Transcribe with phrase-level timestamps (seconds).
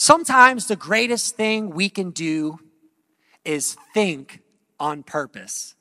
[0.00, 2.60] Sometimes the greatest thing we can do
[3.44, 4.42] is think
[4.78, 5.74] on purpose.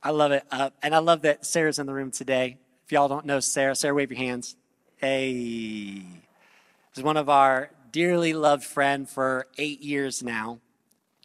[0.00, 0.44] I love it.
[0.48, 2.56] Uh, and I love that Sarah's in the room today.
[2.84, 4.54] If y'all don't know Sarah, Sarah, wave your hands.
[4.98, 6.04] Hey.
[6.94, 10.60] She's one of our dearly loved friend for eight years now.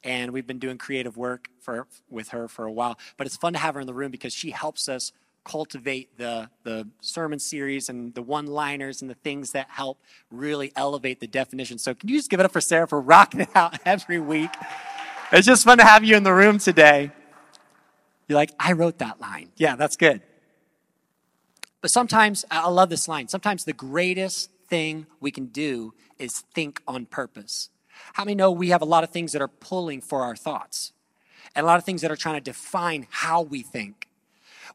[0.04, 2.98] And we've been doing creative work for, with her for a while.
[3.16, 5.12] But it's fun to have her in the room because she helps us
[5.44, 10.00] cultivate the, the sermon series and the one liners and the things that help
[10.30, 11.78] really elevate the definition.
[11.78, 14.52] So, can you just give it up for Sarah for rocking it out every week?
[15.32, 17.12] It's just fun to have you in the room today.
[18.28, 19.50] You're like, I wrote that line.
[19.58, 20.22] Yeah, that's good.
[21.82, 23.28] But sometimes, I love this line.
[23.28, 27.70] Sometimes the greatest thing we can do is think on purpose.
[28.14, 30.94] How many know we have a lot of things that are pulling for our thoughts?
[31.56, 34.08] And a lot of things that are trying to define how we think.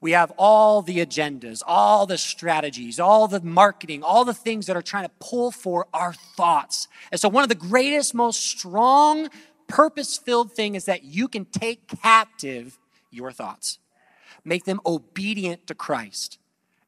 [0.01, 4.77] We have all the agendas, all the strategies, all the marketing, all the things that
[4.77, 6.89] are trying to pull for our thoughts.
[7.11, 9.29] And so, one of the greatest, most strong,
[9.69, 12.79] purpose filled thing is that you can take captive
[13.11, 13.79] your thoughts,
[14.45, 16.39] make them obedient to Christ.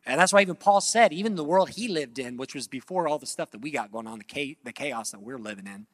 [0.07, 3.07] And that's why even Paul said, even the world he lived in, which was before
[3.07, 5.87] all the stuff that we got going on, the chaos that we're living in,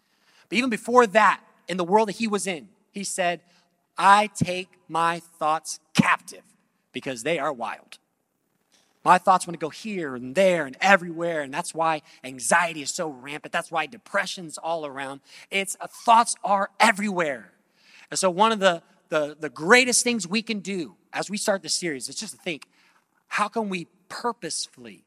[0.49, 3.41] but even before that, in the world that he was in, he said,
[3.97, 6.43] I take my thoughts captive
[6.95, 7.99] because they are wild.
[9.05, 12.91] My thoughts want to go here and there and everywhere, and that's why anxiety is
[12.91, 13.53] so rampant.
[13.53, 15.21] That's why depression's all around.
[15.51, 17.53] It's uh, thoughts are everywhere.
[18.11, 21.63] And so one of the, the, the greatest things we can do as we start
[21.63, 22.67] this series is just to think,
[23.29, 25.05] how can we purposefully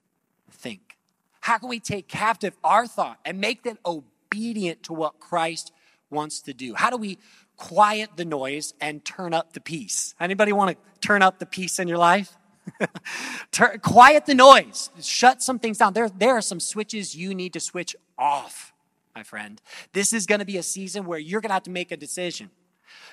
[0.51, 0.97] think?
[1.41, 5.71] How can we take captive our thought and make them obedient to what Christ
[6.11, 6.75] wants to do?
[6.75, 7.17] How do we
[7.57, 10.15] quiet the noise and turn up the peace.
[10.19, 12.37] Anybody want to turn up the peace in your life?
[13.81, 14.89] quiet the noise.
[15.01, 15.93] Shut some things down.
[15.93, 18.73] There, there are some switches you need to switch off,
[19.15, 19.61] my friend.
[19.93, 21.97] This is going to be a season where you're going to have to make a
[21.97, 22.51] decision.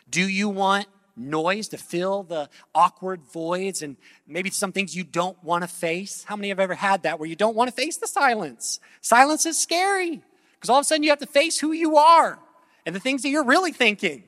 [0.08, 0.86] Do you want
[1.16, 6.24] noise to fill the awkward voids and maybe some things you don't want to face?
[6.24, 8.80] How many have ever had that where you don't want to face the silence?
[9.00, 10.22] Silence is scary
[10.54, 12.38] because all of a sudden you have to face who you are
[12.84, 14.24] and the things that you're really thinking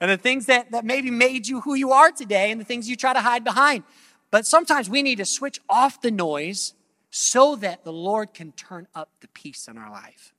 [0.00, 2.88] and the things that, that maybe made you who you are today and the things
[2.88, 3.84] you try to hide behind.
[4.30, 6.74] But sometimes we need to switch off the noise
[7.10, 10.32] so that the Lord can turn up the peace in our life,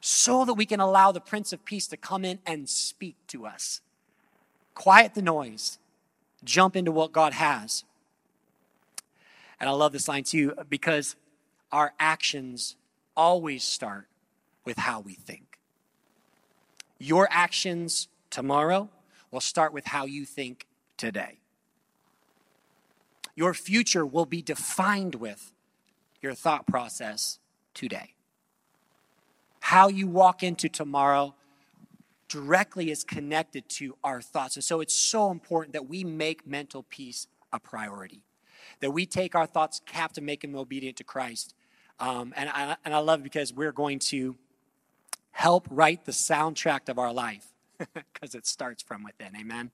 [0.00, 3.46] so that we can allow the Prince of Peace to come in and speak to
[3.46, 3.80] us.
[4.74, 5.78] Quiet the noise,
[6.44, 7.84] jump into what God has.
[9.58, 11.16] And I love this line too because
[11.70, 12.76] our actions
[13.16, 14.06] always start
[14.64, 15.58] with how we think.
[16.98, 18.90] Your actions tomorrow
[19.30, 20.66] we'll start with how you think
[20.96, 21.38] today.
[23.34, 25.52] Your future will be defined with
[26.20, 27.38] your thought process
[27.74, 28.14] today.
[29.60, 31.34] How you walk into tomorrow
[32.28, 34.56] directly is connected to our thoughts.
[34.56, 38.22] And so it's so important that we make mental peace a priority,
[38.80, 41.54] that we take our thoughts captive, make them obedient to Christ.
[42.00, 44.36] Um, and, I, and I love it because we're going to
[45.30, 47.51] help write the soundtrack of our life
[48.12, 49.36] because it starts from within.
[49.36, 49.70] Amen.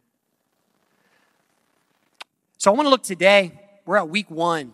[2.59, 3.53] So I want to look today.
[3.87, 4.73] We're at week one.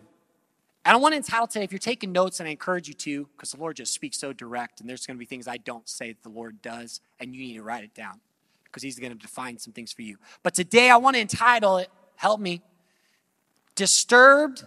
[0.87, 3.28] And I want to entitle today, if you're taking notes, and I encourage you to,
[3.37, 5.89] because the Lord just speaks so direct, and there's going to be things I don't
[5.89, 8.21] say that the Lord does, and you need to write it down
[8.65, 10.19] because He's going to define some things for you.
[10.43, 12.61] But today I want to entitle it, help me,
[13.75, 14.65] Disturbed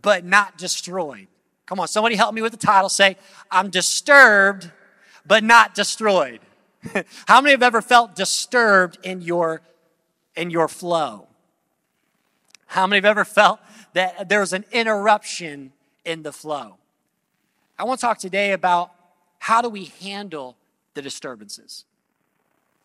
[0.00, 1.28] but Not Destroyed.
[1.66, 2.88] Come on, somebody help me with the title.
[2.88, 3.16] Say,
[3.50, 4.70] I'm disturbed
[5.26, 6.40] but not destroyed.
[7.26, 9.62] How many have ever felt disturbed in your,
[10.34, 11.28] in your flow?
[12.66, 13.60] How many have ever felt
[13.92, 15.72] that there was an interruption
[16.04, 16.78] in the flow?
[17.78, 18.92] I want to talk today about
[19.38, 20.56] how do we handle
[20.94, 21.84] the disturbances?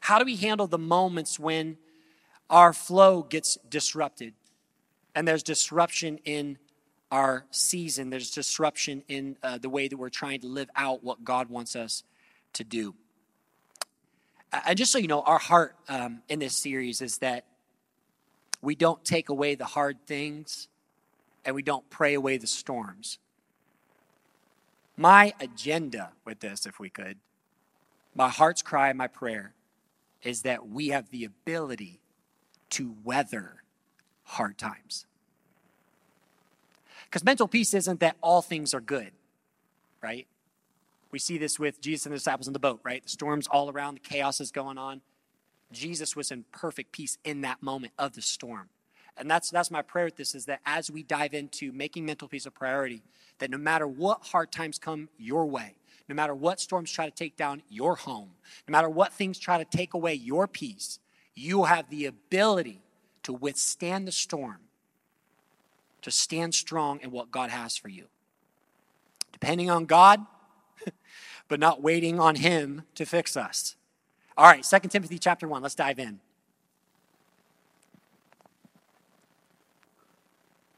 [0.02, 1.78] How do we handle the moments when
[2.50, 4.34] our flow gets disrupted?
[5.16, 6.58] And there's disruption in
[7.10, 11.24] our season, there's disruption in uh, the way that we're trying to live out what
[11.24, 12.04] God wants us
[12.54, 12.94] to do.
[14.52, 17.46] And just so you know, our heart um, in this series is that
[18.62, 20.68] we don't take away the hard things
[21.46, 23.20] and we don't pray away the storms.
[24.96, 27.18] My agenda with this, if we could,
[28.16, 29.54] my heart's cry, my prayer,
[30.24, 32.00] is that we have the ability
[32.72, 33.64] to weather
[34.24, 35.06] hard times.
[37.06, 39.12] Because mental peace isn't that all things are good,
[40.02, 40.28] right?
[41.12, 43.04] We see this with Jesus and the disciples in the boat, right?
[43.04, 45.02] The storm's all around, the chaos is going on.
[45.72, 48.70] Jesus was in perfect peace in that moment of the storm.
[49.18, 52.28] And that's, that's my prayer with this is that as we dive into making mental
[52.28, 53.02] peace a priority,
[53.40, 55.76] that no matter what hard times come your way,
[56.08, 58.30] no matter what storms try to take down your home,
[58.68, 61.00] no matter what things try to take away your peace,
[61.36, 62.82] you have the ability
[63.24, 64.60] to withstand the storm,
[66.02, 68.06] to stand strong in what God has for you.
[69.34, 70.26] Depending on God,
[71.48, 73.76] but not waiting on Him to fix us.
[74.38, 76.20] All right, 2 Timothy chapter 1, let's dive in.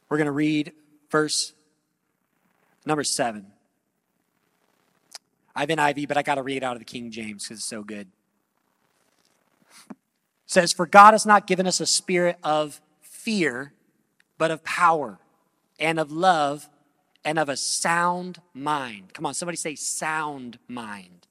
[0.08, 0.72] We're going to read
[1.12, 1.54] verse
[2.86, 3.46] number 7.
[5.56, 7.66] I have NIV, but I got to read out of the King James because it's
[7.66, 8.08] so good.
[9.90, 9.96] It
[10.46, 13.74] says, For God has not given us a spirit of fear,
[14.38, 15.20] but of power
[15.80, 16.70] and of love
[17.26, 19.14] and of a sound mind.
[19.14, 21.28] Come on, somebody say sound mind.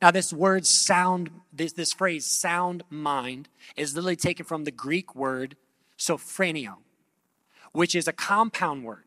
[0.00, 5.14] Now, this word sound, this, this phrase sound mind, is literally taken from the Greek
[5.14, 5.56] word
[5.98, 6.76] sophroneo,
[7.72, 9.04] which is a compound word.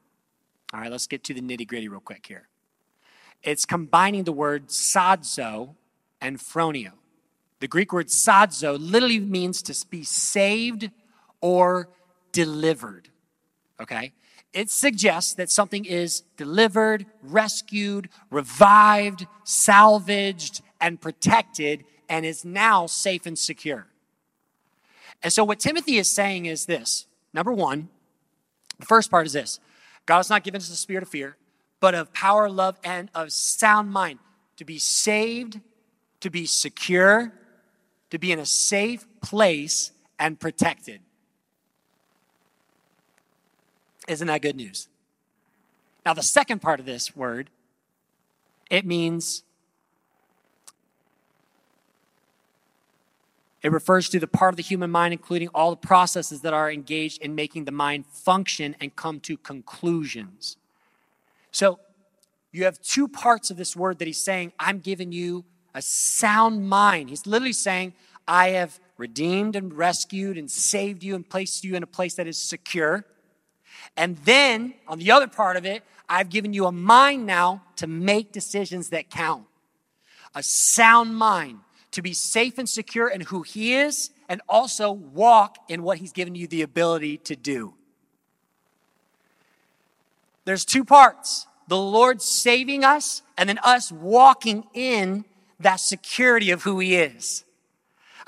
[0.74, 2.48] All right, let's get to the nitty gritty real quick here.
[3.44, 5.76] It's combining the word sozo
[6.20, 6.92] and phroneo.
[7.60, 10.90] The Greek word sozo literally means to be saved
[11.40, 11.90] or
[12.32, 13.10] delivered.
[13.80, 14.14] Okay?
[14.54, 23.26] It suggests that something is delivered, rescued, revived, salvaged, and protected, and is now safe
[23.26, 23.88] and secure.
[25.24, 27.90] And so, what Timothy is saying is this number one,
[28.80, 29.60] the first part is this
[30.06, 31.38] God has not given us the spirit of fear,
[31.80, 34.20] but of power, love, and of sound mind
[34.58, 35.60] to be saved,
[36.20, 37.32] to be secure,
[38.10, 41.02] to be in a safe place and protected.
[44.12, 44.90] Isn't that good news?
[46.06, 47.50] Now, the second part of this word,
[48.70, 49.44] it means
[53.64, 56.72] It refers to the part of the human mind, including all the processes that are
[56.72, 60.58] engaged in making the mind function and come to conclusions.
[61.52, 61.80] So
[62.52, 66.68] you have two parts of this word that he's saying, I'm giving you a sound
[66.68, 67.12] mind.
[67.12, 67.94] He's literally saying,
[68.28, 72.26] I have redeemed and rescued and saved you and placed you in a place that
[72.26, 73.06] is secure.
[73.98, 77.88] And then on the other part of it, I've given you a mind now to
[77.88, 79.46] make decisions that count.
[80.36, 81.60] A sound mind
[81.92, 86.12] to be safe and secure in who He is and also walk in what He's
[86.12, 87.74] given you the ability to do.
[90.46, 95.24] There's two parts the Lord saving us and then us walking in
[95.60, 97.46] that security of who He is.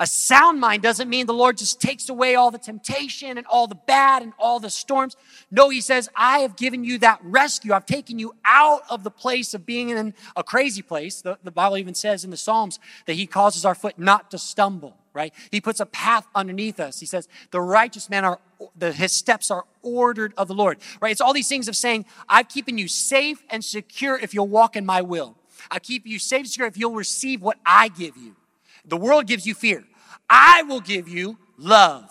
[0.00, 3.66] A sound mind doesn't mean the Lord just takes away all the temptation and all
[3.66, 5.16] the bad and all the storms.
[5.50, 7.72] No, He says, I have given you that rescue.
[7.72, 11.20] I've taken you out of the place of being in a crazy place.
[11.20, 14.38] The, the Bible even says in the Psalms that He causes our foot not to
[14.38, 15.32] stumble, right?
[15.50, 17.00] He puts a path underneath us.
[17.00, 18.40] He says, the righteous man are,
[18.76, 21.12] the, his steps are ordered of the Lord, right?
[21.12, 24.76] It's all these things of saying, I've keeping you safe and secure if you'll walk
[24.76, 25.36] in my will.
[25.70, 28.36] I keep you safe and secure if you'll receive what I give you.
[28.84, 29.84] The world gives you fear.
[30.28, 32.10] I will give you love,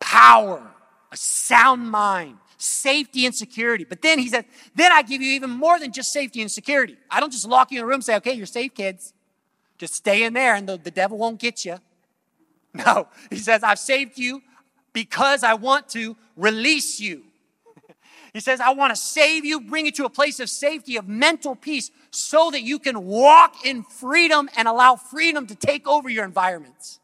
[0.00, 0.70] power,
[1.10, 3.84] a sound mind, safety and security.
[3.84, 4.44] But then he said,
[4.74, 6.96] then I give you even more than just safety and security.
[7.10, 9.12] I don't just lock you in a room and say, okay, you're safe, kids.
[9.78, 11.78] Just stay in there and the, the devil won't get you.
[12.74, 14.42] No, he says, I've saved you
[14.92, 17.24] because I want to release you.
[18.32, 21.08] He says, I want to save you, bring you to a place of safety, of
[21.08, 26.08] mental peace, so that you can walk in freedom and allow freedom to take over
[26.08, 27.00] your environments.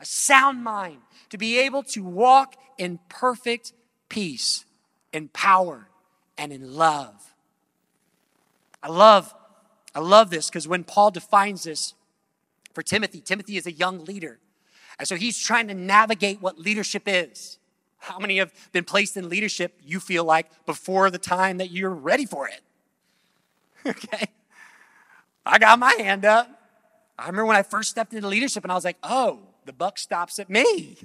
[0.00, 0.98] A sound mind,
[1.30, 3.72] to be able to walk in perfect
[4.08, 4.64] peace,
[5.12, 5.88] in power,
[6.36, 7.34] and in love.
[8.82, 9.34] I love,
[9.94, 11.94] I love this because when Paul defines this
[12.72, 14.38] for Timothy, Timothy is a young leader.
[14.98, 17.58] And so he's trying to navigate what leadership is.
[17.98, 21.90] How many have been placed in leadership you feel like before the time that you're
[21.90, 22.60] ready for it?
[23.86, 24.26] okay.
[25.44, 26.48] I got my hand up.
[27.18, 29.98] I remember when I first stepped into leadership and I was like, oh, the buck
[29.98, 30.96] stops at me.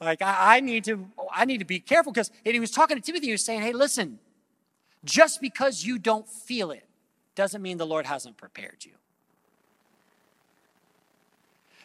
[0.00, 3.02] Like I, I need to, I need to be careful because he was talking to
[3.02, 3.26] Timothy.
[3.26, 4.18] He was saying, "Hey, listen,
[5.04, 6.86] just because you don't feel it
[7.34, 8.92] doesn't mean the Lord hasn't prepared you.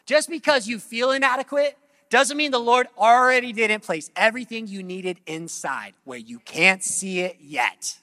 [0.06, 1.78] Just because you feel inadequate
[2.10, 7.22] doesn't mean the Lord already didn't place everything you needed inside where you can't see
[7.22, 7.98] it yet.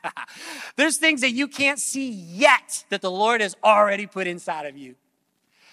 [0.76, 4.76] There's things that you can't see yet that the Lord has already put inside of
[4.76, 4.94] you.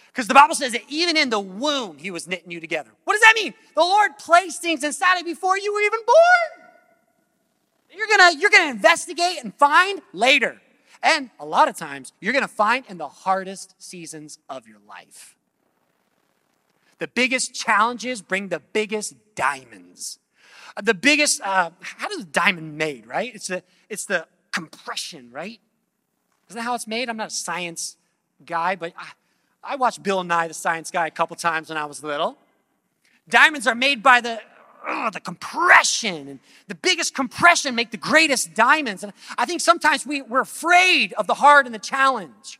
[0.08, 2.91] Because the Bible says that even in the womb, he was knitting you together.
[3.03, 3.53] What does that mean?
[3.75, 6.70] The Lord placed things inside of you before you were even born.
[7.96, 10.62] You're gonna, you're gonna investigate and find later.
[11.01, 15.36] And a lot of times, you're gonna find in the hardest seasons of your life.
[17.00, 20.20] The biggest challenges bring the biggest diamonds.
[20.77, 23.34] Uh, the biggest, uh, how does a diamond made, right?
[23.34, 25.60] It's the, it's the compression, right?
[26.50, 27.10] Isn't that how it's made?
[27.10, 27.96] I'm not a science
[28.46, 31.86] guy, but I, I watched Bill Nye, the science guy, a couple times when I
[31.86, 32.38] was little.
[33.27, 34.41] Diamonds are made by the,
[34.88, 39.03] oh, the compression, and the biggest compression make the greatest diamonds.
[39.03, 42.60] And I think sometimes we, we're afraid of the hard and the challenge.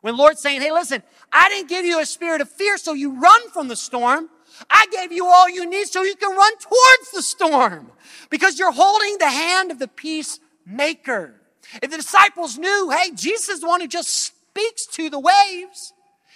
[0.00, 1.02] When Lord's saying, hey, listen,
[1.32, 4.28] I didn't give you a spirit of fear so you run from the storm.
[4.68, 7.92] I gave you all you need so you can run towards the storm
[8.30, 11.34] because you're holding the hand of the peacemaker.
[11.82, 15.92] If the disciples knew, hey, Jesus is the one who just speaks to the waves.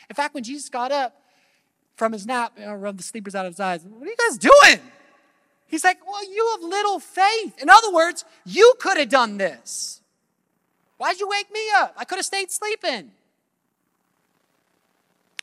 [0.08, 1.20] In fact, when Jesus got up
[1.96, 4.16] from his nap, you know, rubbed the sleepers out of his eyes, what are you
[4.28, 4.80] guys doing?
[5.66, 7.60] He's like, well, you have little faith.
[7.60, 10.00] In other words, you could have done this.
[10.98, 11.94] Why'd you wake me up?
[11.96, 13.10] I could have stayed sleeping.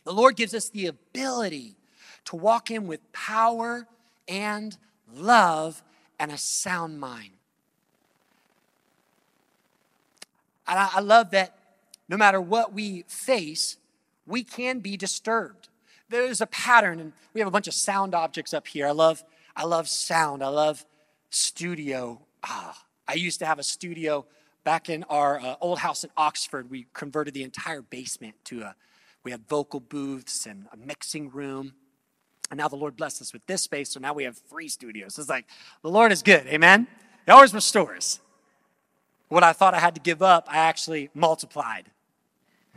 [0.04, 1.76] The Lord gives us the ability
[2.26, 3.88] to walk in with power
[4.28, 4.78] and
[5.14, 5.84] love
[6.20, 7.32] and a sound mind.
[10.68, 11.56] And I, I love that
[12.08, 13.78] no matter what we face,
[14.26, 15.70] we can be disturbed.
[16.10, 18.88] There's a pattern, and we have a bunch of sound objects up here.
[18.88, 19.24] I love,
[19.56, 20.44] I love sound.
[20.44, 20.86] I love
[21.30, 22.22] studio.
[22.44, 24.26] Ah, I used to have a studio
[24.64, 26.70] back in our uh, old house in Oxford.
[26.70, 28.76] We converted the entire basement to a
[29.24, 31.74] we had vocal booths and a mixing room.
[32.50, 35.18] And now the Lord blessed us with this space, so now we have three studios.
[35.18, 35.46] It's like
[35.84, 36.88] the Lord is good, amen?
[37.26, 38.20] He always restores.
[39.30, 41.92] What I thought I had to give up, I actually multiplied.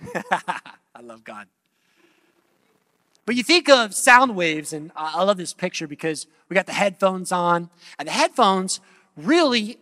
[0.15, 1.49] I love God.
[3.27, 6.73] But you think of sound waves, and I love this picture because we got the
[6.73, 8.81] headphones on, and the headphones
[9.17, 9.79] really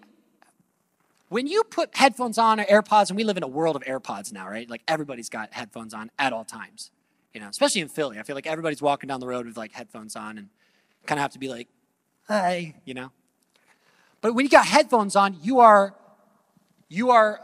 [1.33, 4.35] when you put headphones on or AirPods, and we live in a world of AirPods
[4.35, 4.69] now, right?
[4.69, 6.91] Like everybody's got headphones on at all times,
[7.33, 8.19] you know, especially in Philly.
[8.19, 10.49] I feel like everybody's walking down the road with like headphones on and
[11.07, 11.69] kind of have to be like,
[12.29, 13.13] hey, you know.
[14.21, 15.95] But when you got headphones on, you are
[16.91, 17.41] you are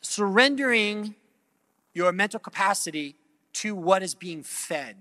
[0.00, 1.14] surrendering
[1.92, 3.16] your mental capacity
[3.52, 4.96] to what is being fed.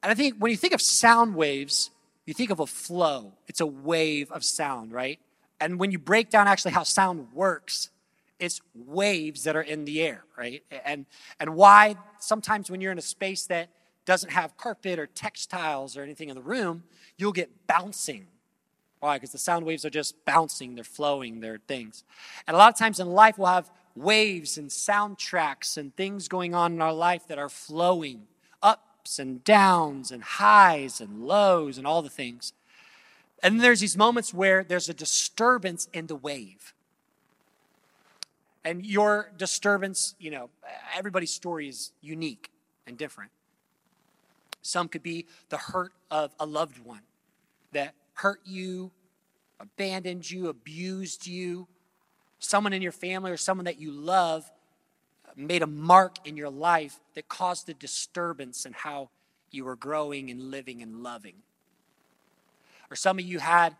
[0.00, 1.90] And I think when you think of sound waves,
[2.24, 3.32] you think of a flow.
[3.48, 5.18] It's a wave of sound, right?
[5.60, 7.90] And when you break down actually how sound works,
[8.38, 10.62] it's waves that are in the air, right?
[10.84, 11.06] And,
[11.38, 13.68] and why sometimes when you're in a space that
[14.06, 16.82] doesn't have carpet or textiles or anything in the room,
[17.18, 18.26] you'll get bouncing.
[19.00, 19.16] Why?
[19.16, 22.04] Because the sound waves are just bouncing, they're flowing, they're things.
[22.46, 26.54] And a lot of times in life, we'll have waves and soundtracks and things going
[26.54, 28.26] on in our life that are flowing
[28.62, 32.52] ups and downs and highs and lows and all the things.
[33.42, 36.74] And then there's these moments where there's a disturbance in the wave.
[38.64, 40.50] And your disturbance, you know,
[40.94, 42.50] everybody's story is unique
[42.86, 43.30] and different.
[44.62, 47.00] Some could be the hurt of a loved one
[47.72, 48.90] that hurt you,
[49.58, 51.66] abandoned you, abused you.
[52.38, 54.50] Someone in your family or someone that you love
[55.36, 59.08] made a mark in your life that caused a disturbance in how
[59.50, 61.36] you were growing and living and loving.
[62.90, 63.76] Or some of you had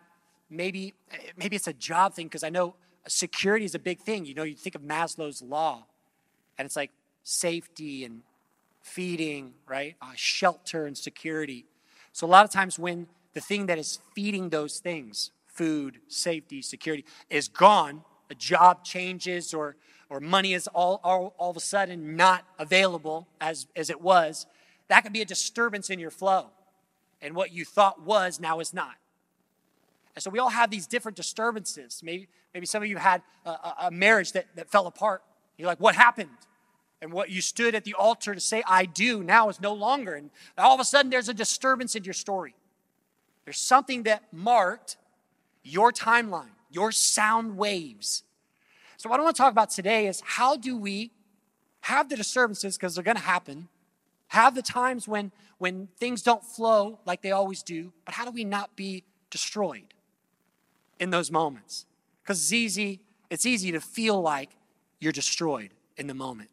[0.49, 0.95] maybe
[1.37, 2.75] maybe it's a job thing because I know
[3.09, 4.25] security is a big thing.
[4.25, 5.87] You know, you think of Maslow's law,
[6.59, 6.91] and it's like
[7.23, 8.23] safety and
[8.83, 9.97] feeding, right?
[10.01, 11.67] Uh, shelter and security.
[12.13, 16.63] So a lot of times when the thing that is feeding those things, food, safety,
[16.63, 19.77] security, is gone, a job changes or
[20.11, 24.45] or money is all, all, all of a sudden not available as, as it was,
[24.89, 26.51] that can be a disturbance in your flow.
[27.23, 28.97] And what you thought was now is not.
[30.15, 32.01] And so we all have these different disturbances.
[32.03, 33.51] Maybe, maybe some of you had a,
[33.83, 35.23] a marriage that, that fell apart.
[35.57, 36.31] You're like, what happened?
[37.03, 40.15] And what you stood at the altar to say, I do, now is no longer.
[40.15, 42.55] And all of a sudden, there's a disturbance in your story.
[43.45, 44.97] There's something that marked
[45.63, 48.23] your timeline, your sound waves.
[48.97, 51.11] So, what I want to talk about today is how do we
[51.83, 53.69] have the disturbances, because they're going to happen,
[54.29, 58.31] have the times when, when things don't flow like they always do, but how do
[58.31, 59.95] we not be destroyed?
[61.01, 61.87] In those moments.
[62.23, 64.51] Because it's easy, it's easy to feel like
[65.01, 66.51] you're destroyed in the moment.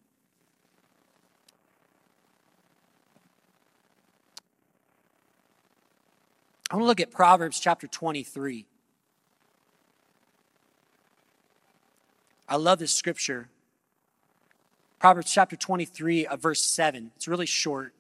[6.72, 8.66] I want to look at Proverbs chapter 23.
[12.50, 13.50] I love this scripture.
[15.00, 17.12] Proverbs chapter 23, uh, verse 7.
[17.16, 17.94] It's really short.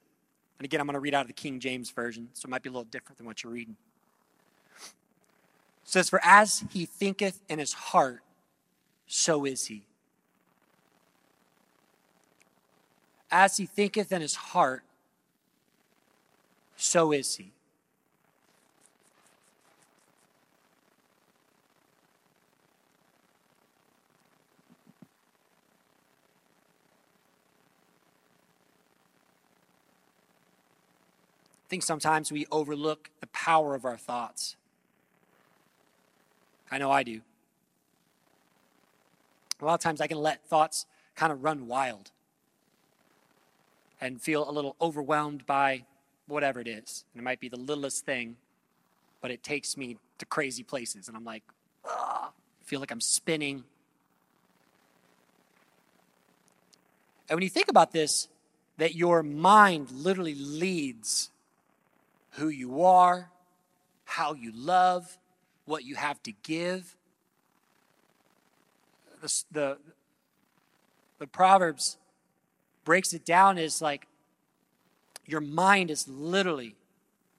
[0.58, 2.64] And again, I'm going to read out of the King James Version, so it might
[2.64, 3.76] be a little different than what you're reading
[5.88, 8.22] says, For as he thinketh in his heart,
[9.08, 9.84] so is he.
[13.32, 14.84] As he thinketh in his heart,
[16.76, 17.52] so is he.
[31.66, 34.58] I think sometimes we overlook the power of our thoughts.
[36.72, 37.22] I know I do.
[39.62, 42.12] A lot of times I can let thoughts kind of run wild
[44.00, 45.86] and feel a little overwhelmed by
[46.28, 47.06] whatever it is.
[47.14, 48.36] And it might be the littlest thing,
[49.22, 51.08] but it takes me to crazy places.
[51.08, 51.44] And I'm like,
[51.86, 52.30] I
[52.64, 53.64] feel like I'm spinning.
[57.30, 58.28] And when you think about this,
[58.78, 61.32] that your mind literally leads
[62.32, 63.32] who you are,
[64.06, 65.18] how you love,
[65.68, 66.96] what you have to give.
[69.22, 69.78] The, the,
[71.20, 71.98] the Proverbs
[72.86, 74.08] breaks it down as like
[75.26, 76.76] your mind is literally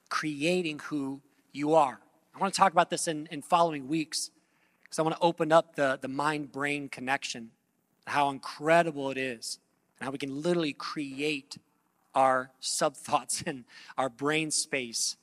[0.08, 1.20] creating who
[1.52, 2.00] you are.
[2.34, 4.30] I want to talk about this in, in following weeks
[4.82, 7.50] because I want to open up the, the mind brain connection,
[8.06, 9.58] how incredible it is,
[9.98, 11.58] and how we can literally create
[12.14, 13.64] our sub thoughts and
[13.96, 15.16] our brain space.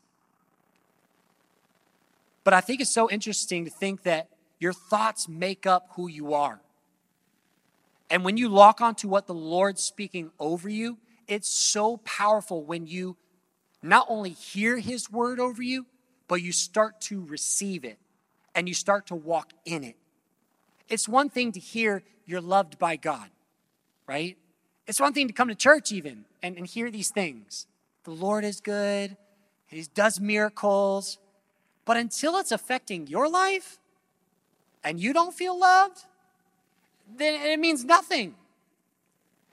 [2.45, 6.33] But I think it's so interesting to think that your thoughts make up who you
[6.33, 6.61] are.
[8.09, 12.85] And when you lock onto what the Lord's speaking over you, it's so powerful when
[12.85, 13.17] you
[13.81, 15.87] not only hear His word over you,
[16.27, 17.97] but you start to receive it
[18.53, 19.95] and you start to walk in it.
[20.87, 23.29] It's one thing to hear you're loved by God,
[24.07, 24.37] right?
[24.85, 27.65] It's one thing to come to church even and, and hear these things.
[28.03, 29.17] The Lord is good,
[29.65, 31.17] He does miracles.
[31.85, 33.77] But until it's affecting your life
[34.83, 36.03] and you don't feel loved,
[37.15, 38.35] then it means nothing.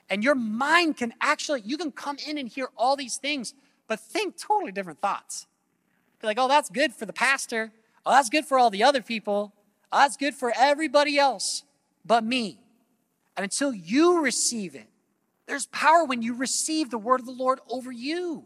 [0.09, 3.55] And your mind can actually, you can come in and hear all these things,
[3.87, 5.47] but think totally different thoughts.
[6.21, 7.73] Be like, oh, that's good for the pastor.
[8.05, 9.53] Oh, that's good for all the other people.
[9.91, 11.65] Oh, that's good for everybody else
[12.05, 12.59] but me.
[13.37, 14.87] And until you receive it,
[15.47, 18.45] there's power when you receive the word of the Lord over you.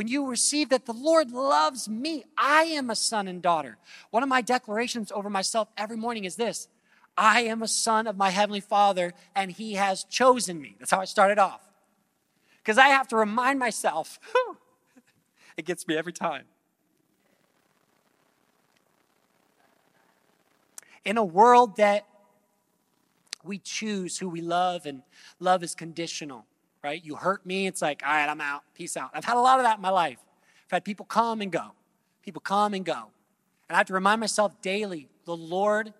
[0.00, 3.76] When you receive that the Lord loves me, I am a son and daughter.
[4.08, 6.68] One of my declarations over myself every morning is this
[7.18, 10.74] I am a son of my heavenly Father, and he has chosen me.
[10.78, 11.60] That's how I started off.
[12.62, 14.18] Because I have to remind myself,
[15.58, 16.44] it gets me every time.
[21.04, 22.06] In a world that
[23.44, 25.02] we choose who we love, and
[25.40, 26.46] love is conditional,
[26.82, 27.02] right?
[27.04, 29.10] You hurt me, it's like, all right, I'm out, peace out.
[29.12, 30.18] I've had a lot of that in my life.
[30.66, 31.72] I've had people come and go,
[32.22, 33.10] people come and go.
[33.68, 35.92] And I have to remind myself daily the Lord,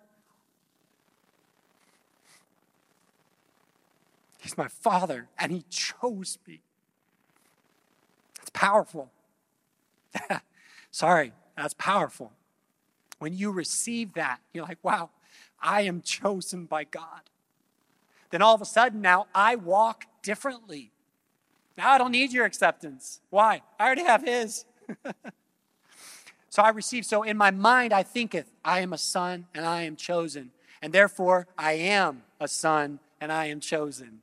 [4.39, 6.61] He's my Father, and He chose me.
[8.41, 9.11] It's powerful.
[10.91, 12.33] Sorry, that's powerful.
[13.19, 15.11] When you receive that, you're like, wow,
[15.61, 17.21] I am chosen by God
[18.31, 20.93] then all of a sudden now I walk differently.
[21.77, 23.21] Now I don't need your acceptance.
[23.31, 23.63] Why?
[23.79, 24.65] I already have His.
[26.49, 27.05] so I receive.
[27.05, 30.51] So in my mind I thinketh, I am a son and I am chosen.
[30.83, 34.21] And therefore I am a son and I am chosen.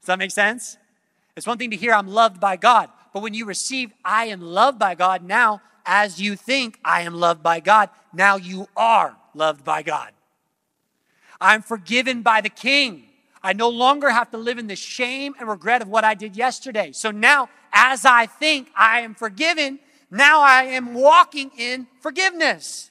[0.00, 0.76] Does that make sense?
[1.36, 4.40] It's one thing to hear I'm loved by God, but when you receive I am
[4.40, 9.16] loved by God, now as you think I am loved by God, now you are
[9.34, 10.12] loved by God.
[11.40, 13.04] I'm forgiven by the King.
[13.44, 16.34] I no longer have to live in the shame and regret of what I did
[16.34, 16.92] yesterday.
[16.92, 19.80] So now, as I think I am forgiven,
[20.10, 22.90] now I am walking in forgiveness.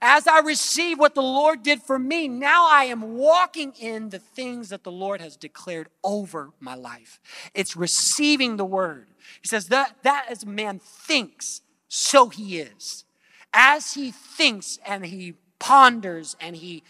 [0.00, 4.20] As I receive what the Lord did for me, now I am walking in the
[4.20, 7.18] things that the Lord has declared over my life.
[7.52, 9.08] It's receiving the word.
[9.42, 13.04] He says that, that as man thinks, so he is.
[13.52, 16.84] As he thinks and he ponders and he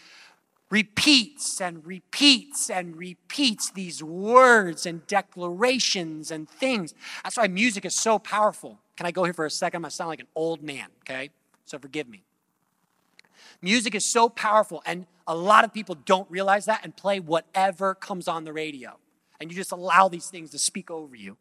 [0.69, 6.93] repeats and repeats and repeats these words and declarations and things.
[7.23, 8.79] That's why music is so powerful.
[8.95, 9.77] Can I go here for a second?
[9.77, 11.31] I'm going to sound like an old man, okay?
[11.65, 12.23] So forgive me.
[13.61, 17.93] Music is so powerful, and a lot of people don't realize that and play whatever
[17.93, 18.97] comes on the radio.
[19.39, 21.37] And you just allow these things to speak over you.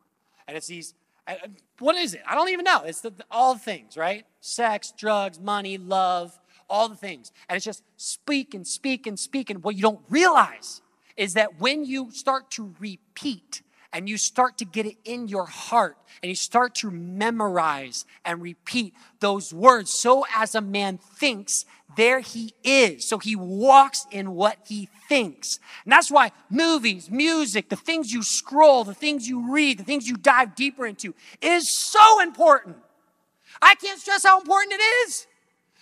[0.46, 0.94] And it's these,
[1.26, 1.34] uh,
[1.78, 2.22] what is it?
[2.26, 2.82] I don't even know.
[2.84, 4.24] It's the, all things, right?
[4.40, 7.32] Sex, drugs, money, love, all the things.
[7.48, 9.50] And it's just speak and speak and speak.
[9.50, 10.82] And what you don't realize
[11.16, 15.46] is that when you start to repeat and you start to get it in your
[15.46, 19.90] heart and you start to memorize and repeat those words.
[19.90, 21.64] So as a man thinks,
[21.96, 23.06] there he is.
[23.06, 25.58] So he walks in what he thinks.
[25.84, 30.06] And that's why movies, music, the things you scroll, the things you read, the things
[30.06, 32.76] you dive deeper into is so important.
[33.62, 35.26] I can't stress how important it is.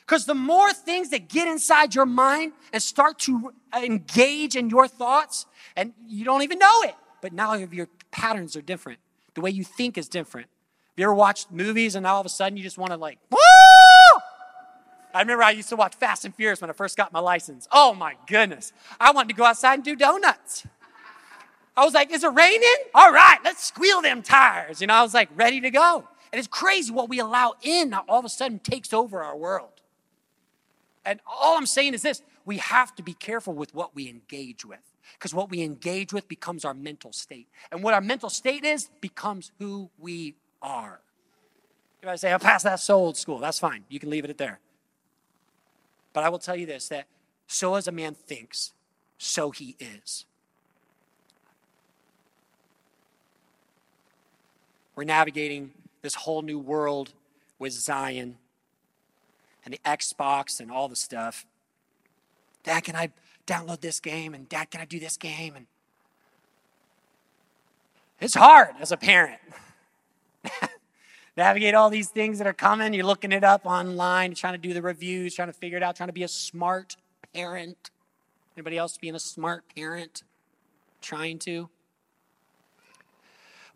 [0.07, 4.87] Because the more things that get inside your mind and start to engage in your
[4.87, 9.01] thoughts, and you don't even know it, but now your patterns are different.
[9.35, 10.47] The way you think is different.
[10.47, 13.19] Have you ever watched movies and all of a sudden you just want to like,
[13.31, 13.37] woo!
[15.13, 17.67] I remember I used to watch Fast and Furious when I first got my license.
[17.73, 18.73] Oh my goodness.
[19.01, 20.67] I wanted to go outside and do donuts.
[21.77, 22.77] I was like, is it raining?
[22.95, 24.81] All right, let's squeal them tires.
[24.81, 26.09] You know, I was like ready to go.
[26.33, 29.37] And it's crazy what we allow in now all of a sudden takes over our
[29.37, 29.76] world.
[31.07, 34.65] And all I'm saying is this we have to be careful with what we engage
[34.65, 34.81] with
[35.15, 37.49] because what we engage with becomes our mental state.
[37.71, 41.01] And what our mental state is becomes who we are.
[42.03, 43.39] You might say, oh, I'll pass that so old school.
[43.39, 43.85] That's fine.
[43.89, 44.61] You can leave it at there.
[46.13, 47.07] But I will tell you this that
[47.47, 48.73] so as a man thinks,
[49.17, 50.27] so he is.
[54.97, 57.13] We're navigating this whole new world
[57.59, 58.39] with Zion
[59.67, 61.45] and the Xbox and all the stuff.
[62.63, 63.11] Dad, can I
[63.47, 64.33] download this game?
[64.33, 65.55] And Dad, can I do this game?
[65.57, 65.67] And
[68.21, 69.41] it's hard as a parent.
[71.37, 72.95] Navigate all these things that are coming.
[72.95, 75.97] You're looking it up online, trying to do the reviews, trying to figure it out,
[75.97, 76.97] trying to be a smart
[77.35, 77.91] parent.
[78.57, 80.23] Anybody else being a smart parent?
[81.03, 81.69] Trying to?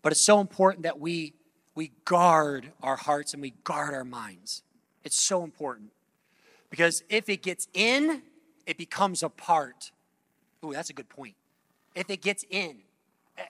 [0.01, 1.33] But it's so important that we
[1.75, 4.63] we guard our hearts and we guard our minds.
[5.03, 5.91] It's so important.
[6.69, 8.21] Because if it gets in,
[8.65, 9.91] it becomes a part.
[10.63, 11.35] Ooh, that's a good point.
[11.95, 12.77] If it gets in,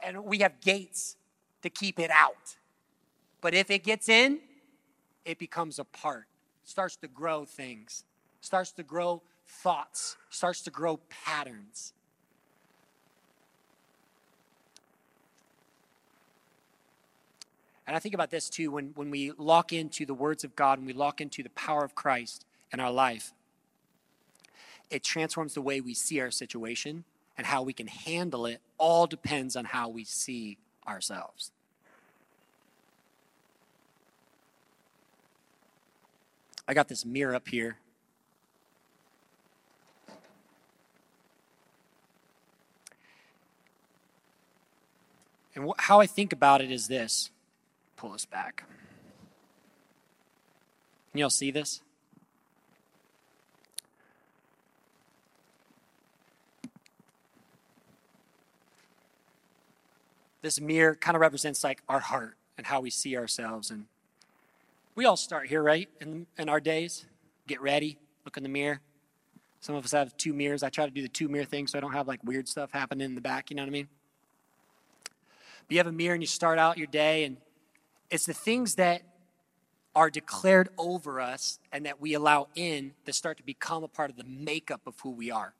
[0.03, 1.15] and we have gates
[1.61, 2.57] to keep it out.
[3.41, 4.39] But if it gets in,
[5.25, 6.25] it becomes a part.
[6.63, 8.03] Starts to grow things,
[8.39, 11.93] starts to grow thoughts, starts to grow patterns.
[17.91, 20.77] And I think about this too when, when we lock into the words of God
[20.77, 23.33] and we lock into the power of Christ in our life,
[24.89, 27.03] it transforms the way we see our situation
[27.37, 31.51] and how we can handle it all depends on how we see ourselves.
[36.65, 37.75] I got this mirror up here.
[45.53, 47.31] And wh- how I think about it is this
[48.01, 48.63] pull us back.
[51.13, 51.81] Y'all see this?
[60.41, 63.69] This mirror kind of represents like our heart and how we see ourselves.
[63.69, 63.85] And
[64.95, 65.87] we all start here, right?
[65.99, 67.05] In, in our days,
[67.45, 68.81] get ready, look in the mirror.
[69.59, 70.63] Some of us have two mirrors.
[70.63, 72.71] I try to do the two mirror thing so I don't have like weird stuff
[72.71, 73.89] happening in the back, you know what I mean?
[75.67, 77.37] But you have a mirror and you start out your day and
[78.11, 79.01] it's the things that
[79.95, 84.09] are declared over us and that we allow in that start to become a part
[84.09, 85.53] of the makeup of who we are.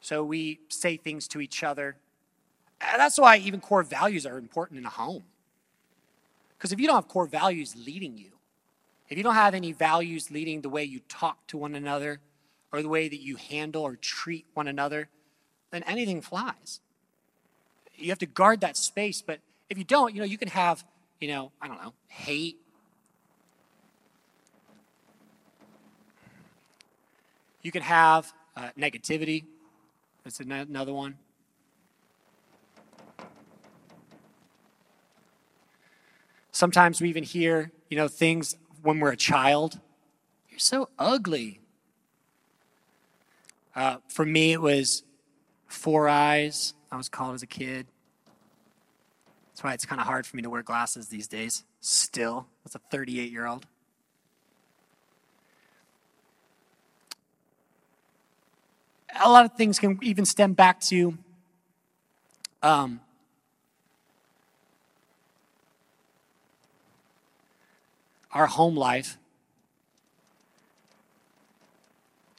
[0.00, 1.96] So we say things to each other.
[2.80, 5.24] And that's why even core values are important in a home.
[6.56, 8.32] Because if you don't have core values leading you,
[9.08, 12.20] if you don't have any values leading the way you talk to one another
[12.72, 15.08] or the way that you handle or treat one another,
[15.70, 16.80] then anything flies.
[17.96, 20.84] You have to guard that space, but if you don't, you know, you can have,
[21.20, 22.58] you know, I don't know, hate.
[27.62, 29.44] You can have uh, negativity.
[30.24, 31.16] That's another one.
[36.50, 39.78] Sometimes we even hear, you know, things when we're a child.
[40.48, 41.60] You're so ugly.
[43.76, 45.04] Uh, for me, it was
[45.68, 46.74] four eyes.
[46.90, 47.86] I was called as a kid.
[49.60, 52.74] That's why it's kind of hard for me to wear glasses these days, still, as
[52.74, 53.66] a 38 year old.
[59.22, 61.12] A lot of things can even stem back to
[62.62, 63.00] um,
[68.32, 69.18] our home life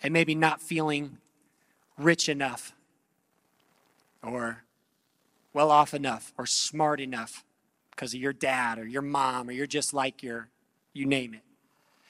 [0.02, 1.20] and maybe not feeling
[2.00, 2.74] rich enough
[4.24, 4.64] or
[5.54, 7.46] well off enough or smart enough
[7.92, 10.50] because of your dad or your mom or you're just like your,
[10.94, 11.42] you name it.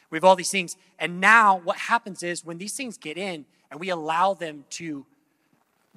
[0.10, 0.76] We have all these things.
[1.00, 5.06] And now what happens is when these things get in and we allow them to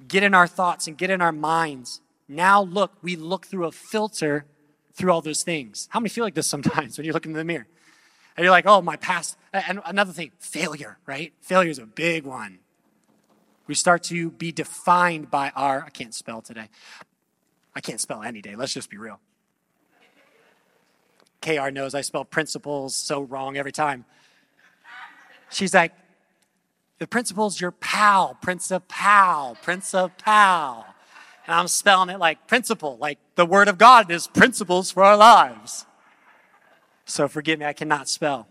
[0.07, 3.71] get in our thoughts and get in our minds, now look, we look through a
[3.71, 4.45] filter
[4.93, 5.87] through all those things.
[5.91, 7.67] How many feel like this sometimes when you look in the mirror?
[8.37, 9.37] And you're like, oh, my past.
[9.53, 11.33] And another thing, failure, right?
[11.41, 12.59] Failure is a big one.
[13.67, 16.69] We start to be defined by our, I can't spell today.
[17.75, 18.55] I can't spell any day.
[18.55, 19.19] Let's just be real.
[21.41, 24.05] KR knows I spell principles so wrong every time.
[25.49, 25.93] She's like,
[26.97, 30.85] the principal's your pal, principal, principal.
[31.47, 35.17] And I'm spelling it like principle, like the word of God is principles for our
[35.17, 35.85] lives.
[37.05, 38.47] So forgive me, I cannot spell.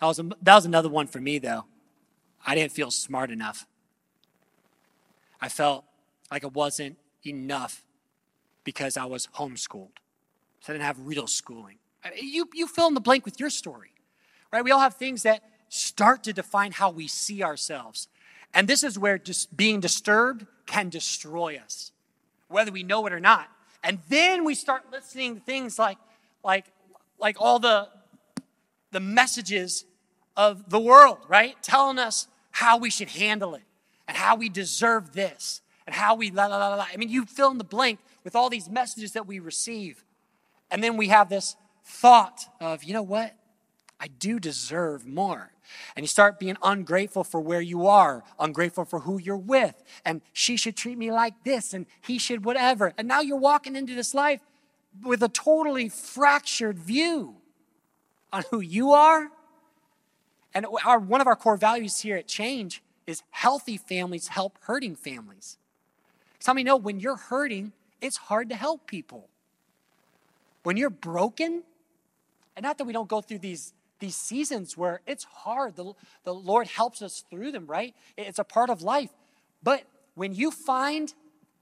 [0.00, 1.64] That was, a, that was another one for me, though.
[2.46, 3.66] I didn't feel smart enough.
[5.40, 5.84] I felt
[6.30, 6.96] like it wasn't
[7.26, 7.84] enough
[8.64, 9.96] because I was homeschooled.
[10.60, 11.78] So I didn't have real schooling.
[12.20, 13.92] You, you fill in the blank with your story,
[14.52, 14.64] right?
[14.64, 18.08] We all have things that start to define how we see ourselves.
[18.54, 21.92] And this is where just being disturbed can destroy us,
[22.48, 23.48] whether we know it or not.
[23.84, 25.98] And then we start listening to things like,
[26.42, 26.66] like,
[27.18, 27.88] like all the,
[28.90, 29.84] the messages
[30.36, 31.60] of the world, right?
[31.62, 33.62] Telling us how we should handle it
[34.08, 36.86] and how we deserve this and how we la la la la.
[36.92, 40.04] I mean, you fill in the blank with all these messages that we receive.
[40.70, 43.34] And then we have this thought of, you know what?
[44.00, 45.52] I do deserve more.
[45.94, 49.82] And you start being ungrateful for where you are, ungrateful for who you're with.
[50.04, 52.94] And she should treat me like this, and he should whatever.
[52.96, 54.40] And now you're walking into this life
[55.02, 57.36] with a totally fractured view
[58.32, 59.30] on who you are.
[60.54, 64.94] And our, one of our core values here at Change is healthy families help hurting
[64.94, 65.56] families.
[66.38, 69.28] Some of you know when you're hurting, it's hard to help people.
[70.62, 71.62] When you're broken,
[72.54, 75.76] and not that we don't go through these these seasons where it's hard.
[75.76, 75.92] The,
[76.24, 77.94] the Lord helps us through them, right?
[78.16, 79.10] It's a part of life.
[79.62, 79.82] But
[80.14, 81.12] when you find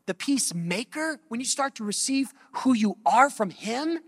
[0.06, 4.00] the peacemaker, when you start to receive who you are from Him,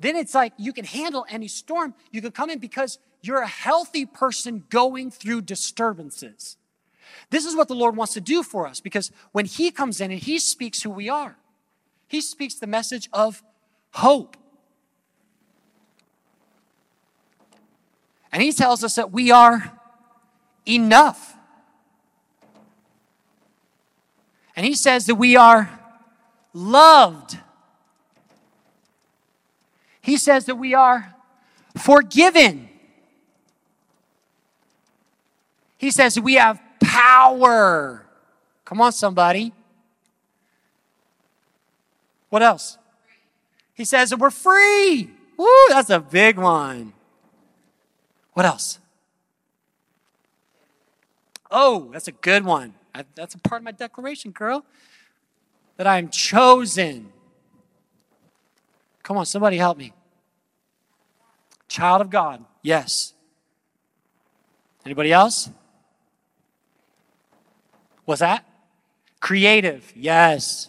[0.00, 1.94] then it's like you can handle any storm.
[2.10, 6.56] You can come in because you're a healthy person going through disturbances.
[7.30, 10.10] This is what the Lord wants to do for us because when He comes in
[10.10, 11.36] and He speaks who we are,
[12.08, 13.42] He speaks the message of
[13.92, 14.36] hope.
[18.32, 19.78] And he tells us that we are
[20.66, 21.36] enough.
[24.54, 25.70] And he says that we are
[26.52, 27.38] loved.
[30.00, 31.14] He says that we are
[31.76, 32.68] forgiven.
[35.78, 38.04] He says that we have power.
[38.64, 39.52] Come on, somebody.
[42.28, 42.78] What else?
[43.74, 45.10] He says that we're free.
[45.36, 46.92] Woo, that's a big one.
[48.32, 48.78] What else?
[51.50, 52.74] Oh, that's a good one.
[52.94, 54.64] I, that's a part of my declaration, girl.
[55.76, 57.12] That I'm chosen.
[59.02, 59.92] Come on, somebody help me.
[61.68, 62.44] Child of God.
[62.62, 63.14] Yes.
[64.84, 65.50] Anybody else?
[68.10, 68.44] What's that?
[69.20, 69.92] Creative.
[69.94, 70.68] Yes.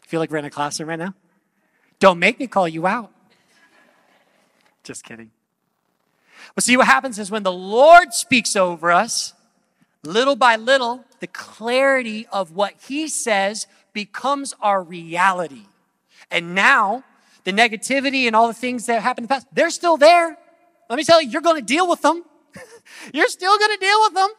[0.00, 1.14] Feel like we're in a classroom right now?
[2.00, 3.12] Don't make me call you out.
[4.82, 5.30] Just kidding.
[6.56, 9.34] But see, what happens is when the Lord speaks over us,
[10.02, 15.66] little by little, the clarity of what He says becomes our reality.
[16.28, 17.04] And now,
[17.44, 20.36] the negativity and all the things that happened in the past, they're still there.
[20.88, 22.24] Let me tell you, you're going to deal with them.
[23.12, 24.30] you're still going to deal with them.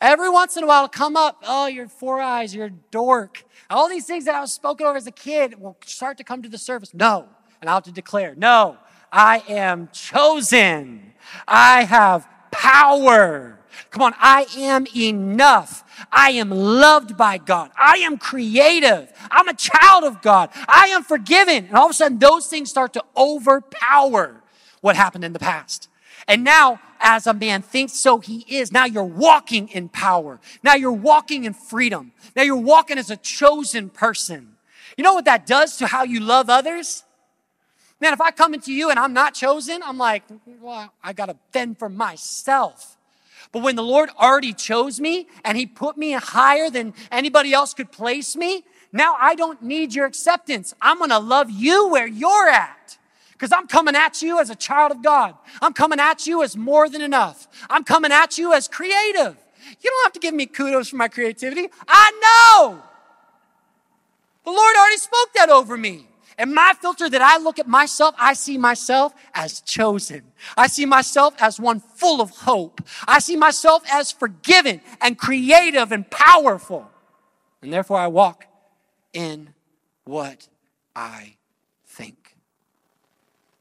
[0.00, 1.42] Every once in a while, come up.
[1.46, 2.54] Oh, you're four eyes.
[2.54, 3.44] You're a dork.
[3.70, 6.42] All these things that I was spoken over as a kid will start to come
[6.42, 6.92] to the surface.
[6.92, 7.28] No.
[7.60, 8.76] And I'll have to declare, no,
[9.10, 11.14] I am chosen.
[11.48, 13.58] I have power.
[13.90, 15.84] Come on, I am enough.
[16.12, 17.70] I am loved by God.
[17.78, 19.12] I am creative.
[19.30, 20.50] I'm a child of God.
[20.68, 21.66] I am forgiven.
[21.66, 24.42] And all of a sudden, those things start to overpower
[24.80, 25.88] what happened in the past.
[26.28, 28.72] And now, as a man thinks, so he is.
[28.72, 30.40] Now you're walking in power.
[30.62, 32.12] Now you're walking in freedom.
[32.34, 34.56] Now you're walking as a chosen person.
[34.96, 37.04] You know what that does to how you love others?
[38.00, 40.24] Man, if I come into you and I'm not chosen, I'm like,
[40.60, 42.96] well, I got to fend for myself.
[43.52, 47.72] But when the Lord already chose me and he put me higher than anybody else
[47.72, 50.74] could place me, now I don't need your acceptance.
[50.80, 52.98] I'm going to love you where you're at.
[53.36, 55.34] Because I'm coming at you as a child of God.
[55.60, 57.46] I'm coming at you as more than enough.
[57.68, 59.36] I'm coming at you as creative.
[59.80, 61.68] You don't have to give me kudos for my creativity.
[61.86, 62.82] I know.
[64.44, 66.08] The Lord already spoke that over me.
[66.38, 70.22] And my filter that I look at myself, I see myself as chosen.
[70.56, 72.80] I see myself as one full of hope.
[73.06, 76.90] I see myself as forgiven and creative and powerful.
[77.62, 78.46] And therefore I walk
[79.12, 79.54] in
[80.04, 80.48] what
[80.94, 81.35] I.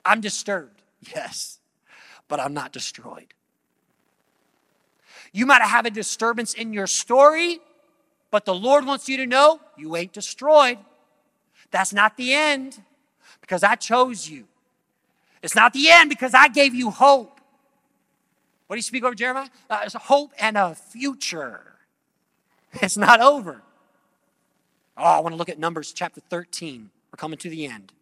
[0.06, 0.82] I'm disturbed,
[1.16, 1.60] yes,
[2.28, 3.34] but I'm not destroyed.
[5.34, 7.60] You might have a disturbance in your story,
[8.32, 10.78] but the Lord wants you to know you ain't destroyed.
[11.72, 12.82] That's not the end
[13.42, 14.46] because I chose you.
[15.42, 17.42] It's not the end because I gave you hope.
[18.68, 19.50] What do you speak over Jeremiah?
[19.70, 21.62] Uh, it's a hope and a future.
[22.82, 23.62] It's not over.
[24.98, 26.90] Oh, I want to look at Numbers chapter 13.
[27.10, 27.94] We're coming to the end.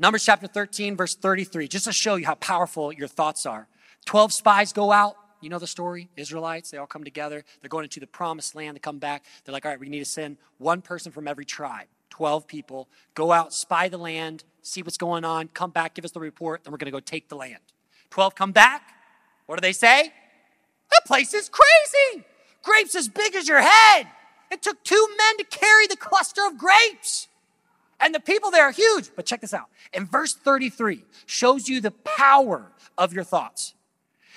[0.00, 3.68] Numbers chapter 13, verse 33, just to show you how powerful your thoughts are.
[4.06, 5.14] 12 spies go out.
[5.42, 6.08] You know the story?
[6.16, 7.44] Israelites, they all come together.
[7.60, 8.76] They're going into the promised land.
[8.76, 9.26] They come back.
[9.44, 12.88] They're like, all right, we need to send one person from every tribe, 12 people.
[13.14, 16.64] Go out, spy the land, see what's going on, come back, give us the report,
[16.64, 17.60] then we're going to go take the land.
[18.08, 18.82] 12 come back.
[19.44, 20.14] What do they say?
[20.90, 22.24] That place is crazy.
[22.62, 24.06] Grapes as big as your head.
[24.50, 27.28] It took two men to carry the cluster of grapes.
[28.00, 29.10] And the people there are huge.
[29.14, 29.68] But check this out.
[29.92, 33.74] In verse 33, shows you the power of your thoughts.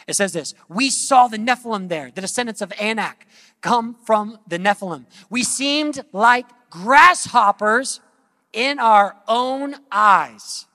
[0.08, 3.26] It says this We saw the Nephilim there, the descendants of Anak,
[3.62, 5.06] come from the Nephilim.
[5.30, 8.02] We seemed like grasshoppers
[8.52, 10.66] in our own eyes.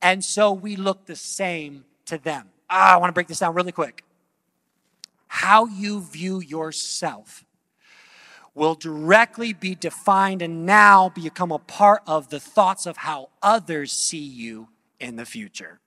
[0.00, 2.48] And so we looked the same to them.
[2.70, 4.04] Ah, I want to break this down really quick.
[5.26, 7.44] How you view yourself
[8.58, 13.92] will directly be defined and now become a part of the thoughts of how others
[13.92, 14.68] see you
[15.00, 15.78] in the future.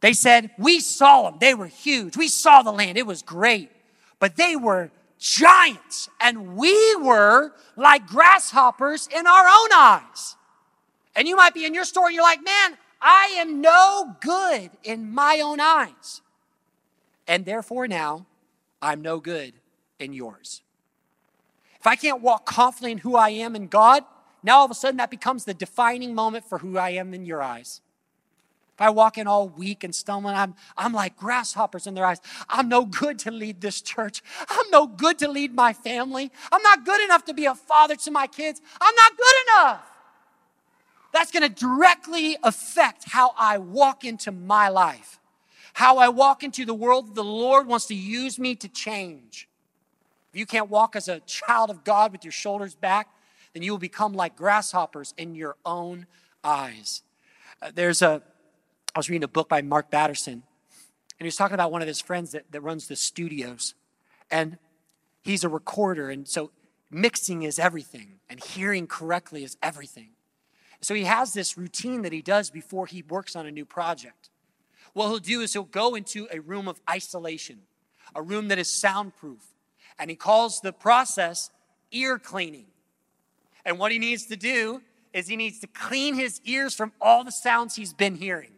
[0.00, 1.38] They said, We saw them.
[1.40, 2.16] They were huge.
[2.16, 2.98] We saw the land.
[2.98, 3.70] It was great.
[4.18, 10.36] But they were giants, and we were like grasshoppers in our own eyes.
[11.14, 15.10] And you might be in your story, you're like, Man, I am no good in
[15.12, 16.20] my own eyes.
[17.26, 18.26] And therefore now,
[18.80, 19.54] I'm no good
[19.98, 20.62] in yours.
[21.86, 24.02] If I can't walk confidently in who I am in God,
[24.42, 27.24] now all of a sudden that becomes the defining moment for who I am in
[27.24, 27.80] your eyes.
[28.74, 32.20] If I walk in all weak and stumbling, I'm, I'm like grasshoppers in their eyes.
[32.48, 34.20] I'm no good to lead this church.
[34.48, 36.32] I'm no good to lead my family.
[36.50, 38.60] I'm not good enough to be a father to my kids.
[38.80, 39.86] I'm not good enough.
[41.12, 45.20] That's going to directly affect how I walk into my life,
[45.74, 49.48] how I walk into the world the Lord wants to use me to change.
[50.36, 53.08] If you can't walk as a child of God with your shoulders back,
[53.54, 56.04] then you will become like grasshoppers in your own
[56.44, 57.02] eyes.
[57.62, 58.20] Uh, there's a
[58.94, 60.42] I was reading a book by Mark Batterson, and
[61.18, 63.72] he was talking about one of his friends that, that runs the studios.
[64.30, 64.58] And
[65.22, 66.50] he's a recorder, and so
[66.90, 70.10] mixing is everything, and hearing correctly is everything.
[70.82, 74.28] So he has this routine that he does before he works on a new project.
[74.92, 77.60] What he'll do is he'll go into a room of isolation,
[78.14, 79.55] a room that is soundproof,
[79.98, 81.50] and he calls the process
[81.92, 82.66] ear cleaning.
[83.64, 84.82] And what he needs to do
[85.12, 88.52] is he needs to clean his ears from all the sounds he's been hearing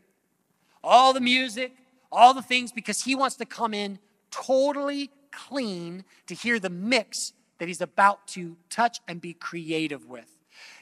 [0.82, 1.72] all the music,
[2.10, 3.98] all the things, because he wants to come in
[4.30, 10.38] totally clean to hear the mix that he's about to touch and be creative with.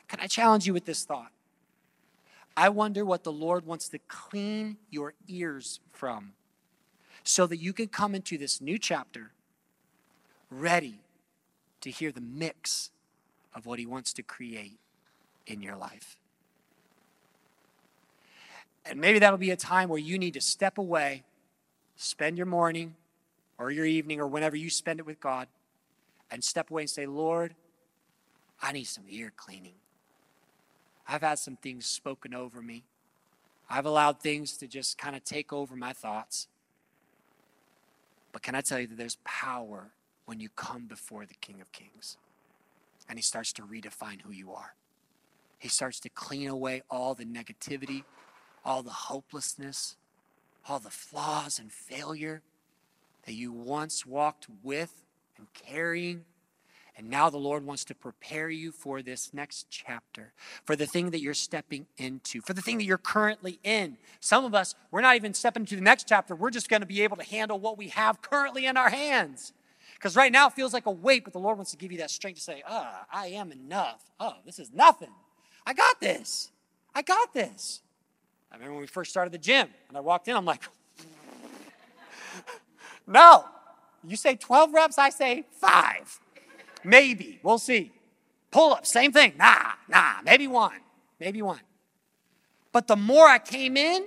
[0.09, 1.33] Can I challenge you with this thought?
[2.57, 6.33] I wonder what the Lord wants to clean your ears from
[7.23, 9.33] so that you can come into this new chapter
[10.61, 11.01] ready
[11.81, 12.91] to hear the mix
[13.55, 14.79] of what he wants to create
[15.47, 16.17] in your life.
[18.85, 21.25] And maybe that'll be a time where you need to step away,
[21.97, 22.95] spend your morning
[23.59, 25.49] or your evening or whenever you spend it with God,
[26.31, 27.55] and step away and say, Lord,
[28.63, 29.75] I need some ear cleaning.
[31.09, 32.85] I've had some things spoken over me.
[33.69, 36.49] I've allowed things to just kind of take over my thoughts.
[38.33, 39.91] But can I tell you that there's power
[40.27, 42.19] when you come before the King of Kings
[43.09, 44.75] and he starts to redefine who you are?
[45.59, 48.05] He starts to clean away all the negativity,
[48.65, 49.97] all the hopelessness,
[50.69, 52.43] all the flaws and failure
[53.25, 55.03] that you once walked with
[55.39, 56.25] and carrying.
[56.99, 60.33] And now the Lord wants to prepare you for this next chapter,
[60.65, 63.99] for the thing that you're stepping into, for the thing that you're currently in.
[64.21, 66.35] Some of us, we're not even stepping into the next chapter.
[66.35, 69.53] We're just going to be able to handle what we have currently in our hands.
[69.97, 71.99] Because right now it feels like a weight, but the Lord wants to give you
[71.99, 74.05] that strength to say, ah, oh, I am enough.
[74.21, 75.09] Oh, this is nothing.
[75.65, 76.51] I got this.
[76.95, 77.81] I got this.
[78.53, 80.63] I remember when we first started the gym, and I walked in, I'm like,
[83.07, 83.45] no,
[84.07, 86.21] You say 12 reps, I say five.
[86.85, 87.41] Maybe.
[87.43, 87.93] We'll see.
[88.51, 89.33] Pull up, same thing.
[89.39, 90.81] Nah, nah, maybe one.
[91.19, 91.61] Maybe one.
[92.71, 94.07] But the more I came in,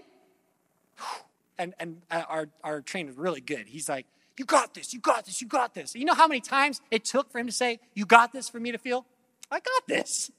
[1.58, 3.68] and, and uh, our, our trainer is really good.
[3.68, 4.06] He's like,
[4.40, 5.94] You got this, you got this, you got this.
[5.96, 8.58] You know how many times it took for him to say, You got this for
[8.58, 9.06] me to feel?
[9.52, 10.32] I got this.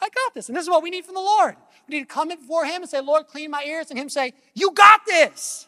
[0.00, 0.48] I got this.
[0.48, 1.54] And this is what we need from the Lord.
[1.86, 4.08] We need to come in before Him and say, Lord, clean my ears, and Him
[4.08, 5.66] say, You got this.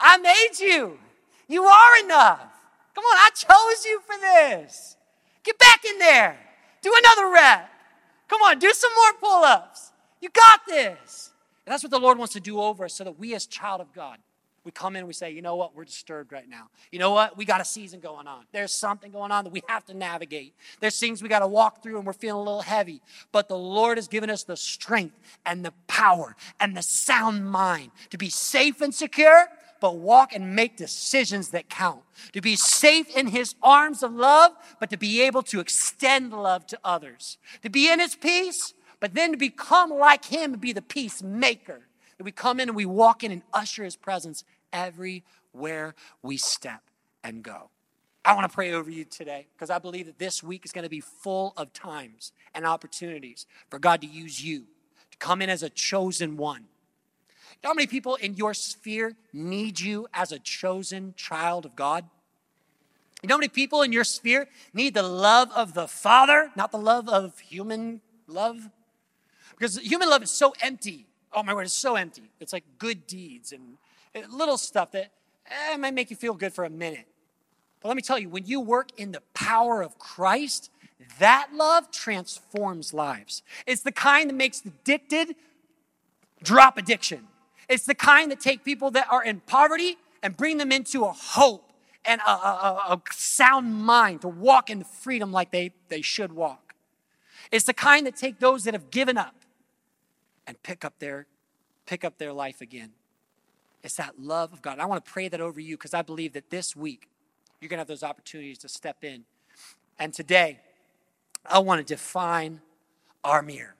[0.00, 0.98] I made you.
[1.48, 2.50] You are enough.
[2.94, 4.96] Come on, I chose you for this.
[5.44, 6.38] Get back in there.
[6.80, 7.70] Do another rep.
[8.28, 9.92] Come on, do some more pull ups.
[10.22, 11.30] You got this.
[11.66, 13.82] And that's what the Lord wants to do over us so that we, as child
[13.82, 14.16] of God,
[14.64, 16.68] we come in we say, you know what, we're disturbed right now.
[16.92, 18.44] You know what, we got a season going on.
[18.52, 20.54] There's something going on that we have to navigate.
[20.80, 23.02] There's things we got to walk through and we're feeling a little heavy.
[23.32, 27.90] But the Lord has given us the strength and the power and the sound mind
[28.10, 29.48] to be safe and secure,
[29.80, 32.02] but walk and make decisions that count.
[32.32, 36.68] To be safe in His arms of love, but to be able to extend love
[36.68, 37.38] to others.
[37.62, 41.80] To be in His peace, but then to become like Him and be the peacemaker
[42.22, 46.82] we come in and we walk in and usher his presence everywhere we step
[47.22, 47.70] and go.
[48.24, 50.84] I want to pray over you today because I believe that this week is going
[50.84, 54.64] to be full of times and opportunities for God to use you
[55.10, 56.64] to come in as a chosen one.
[57.64, 62.04] How many people in your sphere need you as a chosen child of God?
[63.22, 66.72] You know how many people in your sphere need the love of the Father, not
[66.72, 68.68] the love of human love?
[69.50, 72.30] Because human love is so empty oh my word, it's so empty.
[72.40, 73.78] It's like good deeds and
[74.30, 75.10] little stuff that
[75.46, 77.06] eh, might make you feel good for a minute.
[77.80, 80.70] But let me tell you, when you work in the power of Christ,
[81.18, 83.42] that love transforms lives.
[83.66, 85.34] It's the kind that makes the addicted
[86.42, 87.26] drop addiction.
[87.68, 91.12] It's the kind that take people that are in poverty and bring them into a
[91.12, 91.72] hope
[92.04, 96.74] and a, a, a sound mind to walk in freedom like they, they should walk.
[97.50, 99.34] It's the kind that take those that have given up
[100.46, 101.26] and pick up their
[101.86, 102.92] pick up their life again.
[103.82, 104.78] It's that love of God.
[104.78, 107.08] I want to pray that over you because I believe that this week
[107.60, 109.24] you're going to have those opportunities to step in.
[109.98, 110.60] And today,
[111.44, 112.60] I want to define
[113.24, 113.76] our mirror.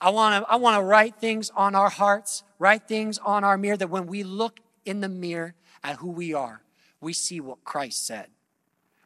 [0.00, 3.56] I want to, I want to write things on our hearts, write things on our
[3.56, 6.62] mirror that when we look in the mirror at who we are,
[7.00, 8.28] we see what Christ said.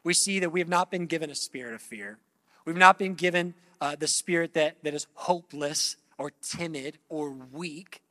[0.03, 2.17] We see that we have not been given a spirit of fear.
[2.65, 8.01] We've not been given uh, the spirit that, that is hopeless or timid or weak,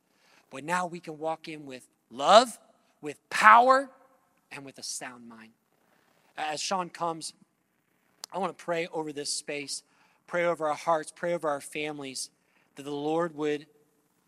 [0.51, 2.59] but now we can walk in with love,
[3.01, 3.91] with power,
[4.51, 5.53] and with a sound mind.
[6.37, 7.33] As Sean comes,
[8.33, 9.83] I want to pray over this space,
[10.27, 12.31] pray over our hearts, pray over our families,
[12.77, 13.67] that the Lord would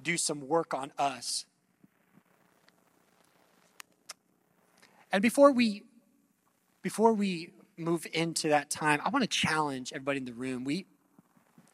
[0.03, 1.47] do some work on us.
[5.13, 5.85] And before we
[6.83, 10.65] before we move into that time, I want to challenge everybody in the room.
[10.65, 10.87] We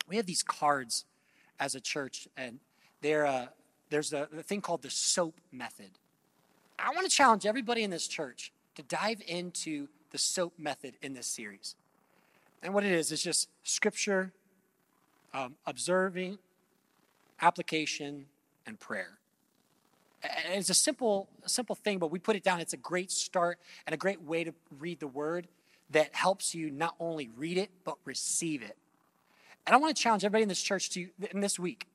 [0.08, 1.04] we have these cards
[1.60, 2.58] as a church, and
[3.04, 3.46] uh,
[3.90, 5.90] there's a, a thing called the SOAP method.
[6.78, 11.12] I want to challenge everybody in this church to dive into the SOAP method in
[11.12, 11.76] this series.
[12.62, 14.32] And what it is, is just scripture,
[15.32, 16.38] um, observing,
[17.40, 18.26] application,
[18.66, 19.18] and prayer.
[20.22, 22.60] And it's a simple, a simple thing, but we put it down.
[22.60, 25.48] It's a great start and a great way to read the word
[25.90, 28.76] that helps you not only read it, but receive it.
[29.70, 31.86] And I want to challenge everybody in this church to, in this week,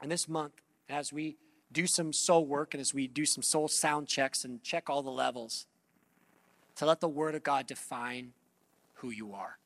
[0.00, 0.52] and this month,
[0.88, 1.36] as we
[1.72, 5.02] do some soul work and as we do some soul sound checks and check all
[5.02, 5.66] the levels,
[6.76, 8.30] to let the Word of God define
[8.94, 9.58] who you are.